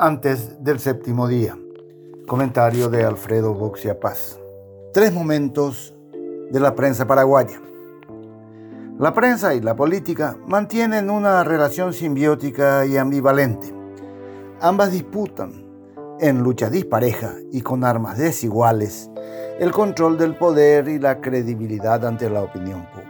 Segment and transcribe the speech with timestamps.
[0.00, 1.58] Antes del séptimo día.
[2.26, 4.38] Comentario de Alfredo Boxia Paz.
[4.92, 5.94] Tres momentos
[6.50, 7.60] de la prensa paraguaya.
[8.98, 13.74] La prensa y la política mantienen una relación simbiótica y ambivalente.
[14.60, 15.66] Ambas disputan,
[16.20, 19.10] en lucha dispareja y con armas desiguales,
[19.58, 23.07] el control del poder y la credibilidad ante la opinión pública.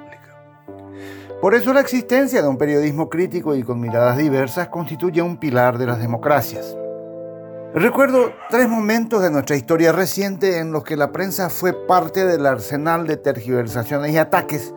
[1.40, 5.78] Por eso la existencia de un periodismo crítico y con miradas diversas constituye un pilar
[5.78, 6.76] de las democracias.
[7.72, 12.44] Recuerdo tres momentos de nuestra historia reciente en los que la prensa fue parte del
[12.44, 14.74] arsenal de tergiversaciones y ataques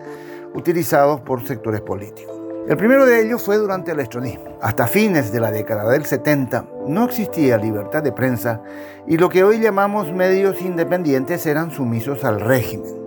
[0.53, 2.39] utilizados por sectores políticos.
[2.67, 4.59] El primero de ellos fue durante el estronismo.
[4.61, 8.61] Hasta fines de la década del 70 no existía libertad de prensa
[9.07, 13.00] y lo que hoy llamamos medios independientes eran sumisos al régimen.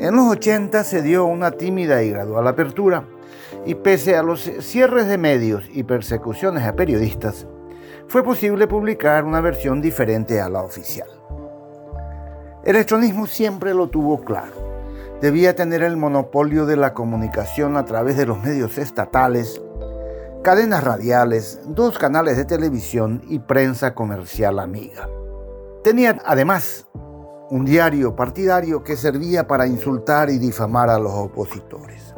[0.00, 3.04] En los 80 se dio una tímida y gradual apertura
[3.64, 7.46] y pese a los cierres de medios y persecuciones a periodistas,
[8.08, 11.08] fue posible publicar una versión diferente a la oficial.
[12.64, 14.70] El estronismo siempre lo tuvo claro
[15.20, 19.60] debía tener el monopolio de la comunicación a través de los medios estatales,
[20.42, 25.08] cadenas radiales, dos canales de televisión y prensa comercial amiga.
[25.84, 26.86] Tenía además
[27.50, 32.14] un diario partidario que servía para insultar y difamar a los opositores.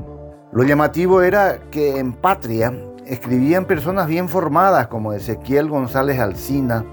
[0.53, 2.71] Lo llamativo era que en Patria
[3.07, 6.85] escribían personas bien formadas como Ezequiel González Alcina,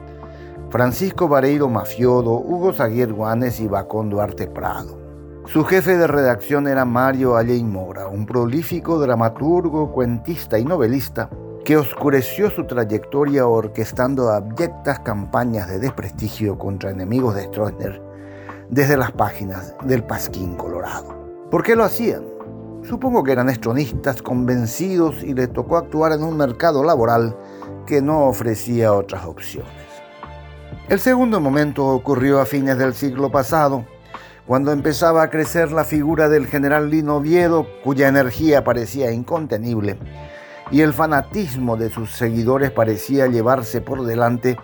[0.69, 4.97] Francisco Vareiro Mafiodo, Hugo Zaguier Guanes y Bacón Duarte Prado.
[5.45, 11.29] Su jefe de redacción era Mario Allein Mora, un prolífico dramaturgo, cuentista y novelista
[11.65, 18.08] que oscureció su trayectoria orquestando abyectas campañas de desprestigio contra enemigos de Stroessner
[18.69, 21.15] desde las páginas del Pasquín Colorado.
[21.49, 22.23] ¿Por qué lo hacían?
[22.87, 27.35] Supongo que eran estronistas convencidos y les tocó actuar en un mercado laboral
[27.85, 29.71] que no ofrecía otras opciones.
[30.87, 33.85] El segundo momento ocurrió a fines del siglo pasado,
[34.45, 39.99] cuando empezaba a crecer la figura del general Lino Oviedo, cuya energía parecía incontenible,
[40.71, 44.57] y el fanatismo de sus seguidores parecía llevarse por delante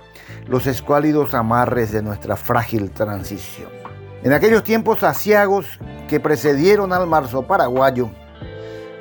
[0.47, 3.84] los escuálidos amarres de nuestra frágil transición.
[4.23, 8.09] En aquellos tiempos asiagos que precedieron al marzo paraguayo,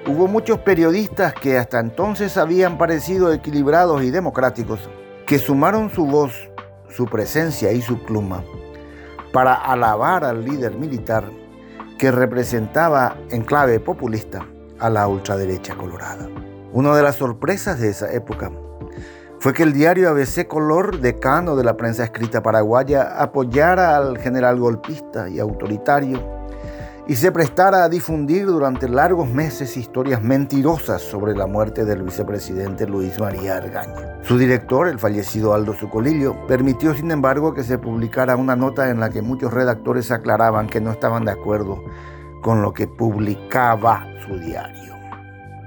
[0.07, 4.81] hubo muchos periodistas que hasta entonces habían parecido equilibrados y democráticos,
[5.27, 6.51] que sumaron su voz,
[6.89, 8.45] su presencia y su pluma
[9.35, 11.25] para alabar al líder militar
[11.99, 14.47] que representaba en clave populista
[14.79, 16.29] a la ultraderecha colorada.
[16.73, 18.53] Una de las sorpresas de esa época
[19.45, 24.59] fue que el diario ABC Color, decano de la prensa escrita paraguaya, apoyara al general
[24.59, 26.19] golpista y autoritario
[27.07, 32.87] y se prestara a difundir durante largos meses historias mentirosas sobre la muerte del vicepresidente
[32.87, 34.17] Luis María Argaña.
[34.23, 38.99] Su director, el fallecido Aldo Zucolillo, permitió sin embargo que se publicara una nota en
[38.99, 41.85] la que muchos redactores aclaraban que no estaban de acuerdo
[42.41, 44.94] con lo que publicaba su diario.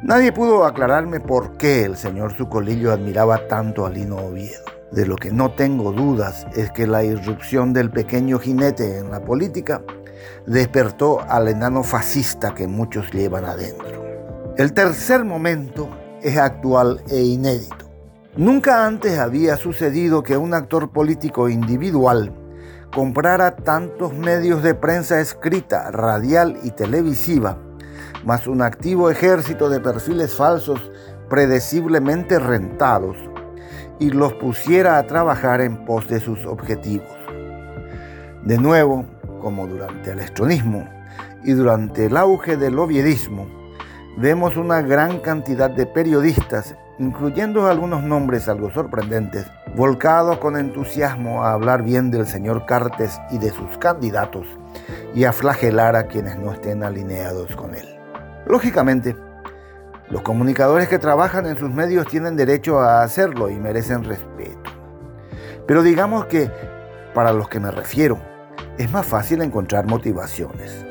[0.03, 4.63] Nadie pudo aclararme por qué el señor Zucolillo admiraba tanto a Lino Oviedo.
[4.91, 9.25] De lo que no tengo dudas es que la irrupción del pequeño jinete en la
[9.25, 9.81] política
[10.45, 14.05] despertó al enano fascista que muchos llevan adentro.
[14.55, 15.89] El tercer momento
[16.21, 17.89] es actual e inédito.
[18.35, 22.31] Nunca antes había sucedido que un actor político individual
[22.93, 27.57] comprara tantos medios de prensa escrita, radial y televisiva,
[28.23, 30.91] más un activo ejército de perfiles falsos
[31.29, 33.17] predeciblemente rentados,
[33.99, 37.17] y los pusiera a trabajar en pos de sus objetivos.
[38.43, 39.05] De nuevo,
[39.41, 40.87] como durante el estronismo
[41.43, 43.47] y durante el auge del oviedismo,
[44.17, 51.53] vemos una gran cantidad de periodistas, incluyendo algunos nombres algo sorprendentes, volcados con entusiasmo a
[51.53, 54.47] hablar bien del señor Cartes y de sus candidatos
[55.13, 57.96] y a flagelar a quienes no estén alineados con él.
[58.47, 59.15] Lógicamente,
[60.09, 64.71] los comunicadores que trabajan en sus medios tienen derecho a hacerlo y merecen respeto.
[65.67, 66.49] Pero digamos que,
[67.13, 68.17] para los que me refiero,
[68.77, 70.85] es más fácil encontrar motivaciones.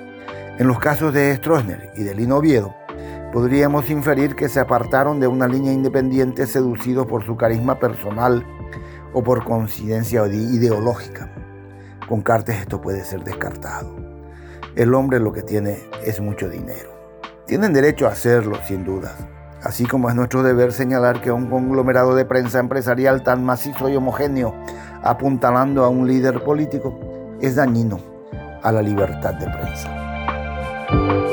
[0.59, 2.75] En los casos de Stroessner y de Lino Oviedo,
[3.33, 8.45] podríamos inferir que se apartaron de una línea independiente seducidos por su carisma personal
[9.15, 11.33] o por coincidencia ideológica.
[12.07, 13.97] Con Cartes esto puede ser descartado.
[14.75, 16.96] El hombre lo que tiene es mucho dinero.
[17.47, 19.15] Tienen derecho a hacerlo, sin dudas.
[19.63, 23.95] Así como es nuestro deber señalar que un conglomerado de prensa empresarial tan macizo y
[23.95, 24.53] homogéneo
[25.03, 26.99] apuntalando a un líder político
[27.41, 28.01] es dañino
[28.63, 31.26] a la libertad de prensa.